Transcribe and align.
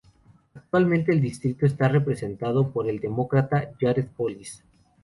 Actualmente 0.55 1.11
el 1.11 1.21
distrito 1.21 1.67
está 1.67 1.87
representado 1.87 2.71
por 2.71 2.89
el 2.89 2.99
Demócrata 2.99 3.69
Jared 3.79 4.07
Polis. 4.17 4.63